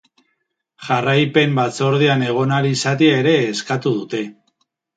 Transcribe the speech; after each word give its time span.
Jarraipen 0.85 1.53
batzordean 1.59 2.25
egon 2.31 2.55
ahal 2.57 2.71
izatea 2.73 3.21
ere 3.25 3.37
eskatu 3.53 3.95
dute. 4.03 4.27